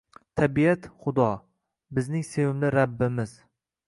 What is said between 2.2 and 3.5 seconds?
sevimli Rabbimiz